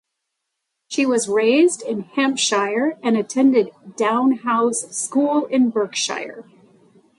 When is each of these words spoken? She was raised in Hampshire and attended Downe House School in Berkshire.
She 0.87 1.05
was 1.05 1.29
raised 1.29 1.83
in 1.83 2.01
Hampshire 2.01 2.97
and 3.03 3.15
attended 3.15 3.69
Downe 3.95 4.31
House 4.37 4.81
School 4.97 5.45
in 5.45 5.69
Berkshire. 5.69 6.43